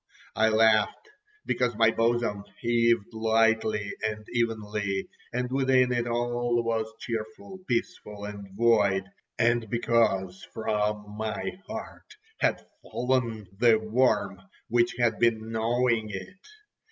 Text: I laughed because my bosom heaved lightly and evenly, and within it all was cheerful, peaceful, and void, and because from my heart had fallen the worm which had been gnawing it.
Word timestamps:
I 0.35 0.49
laughed 0.49 1.09
because 1.45 1.75
my 1.75 1.91
bosom 1.91 2.43
heaved 2.59 3.13
lightly 3.13 3.93
and 4.01 4.25
evenly, 4.33 5.07
and 5.31 5.51
within 5.51 5.91
it 5.91 6.07
all 6.07 6.63
was 6.63 6.91
cheerful, 6.99 7.59
peaceful, 7.67 8.25
and 8.25 8.47
void, 8.57 9.03
and 9.37 9.69
because 9.69 10.43
from 10.55 11.05
my 11.19 11.51
heart 11.67 12.15
had 12.39 12.65
fallen 12.81 13.45
the 13.59 13.77
worm 13.77 14.41
which 14.69 14.95
had 14.97 15.19
been 15.19 15.51
gnawing 15.51 16.09
it. 16.09 16.47